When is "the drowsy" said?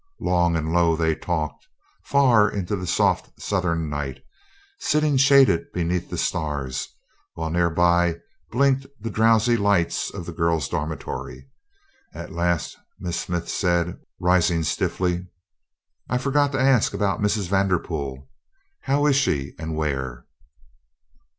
8.99-9.55